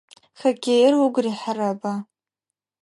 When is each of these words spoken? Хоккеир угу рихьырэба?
Хоккеир 0.39 0.93
угу 1.03 1.19
рихьырэба? 1.23 1.93